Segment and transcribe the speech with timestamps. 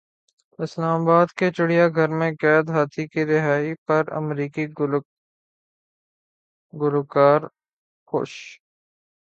[0.59, 4.65] اسلام باد کے چڑیا گھر میں قید ہاتھی کی رہائی پر امریکی
[6.73, 7.47] گلوکارہ
[8.07, 8.31] خوش